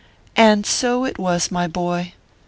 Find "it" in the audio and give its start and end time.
1.05-1.19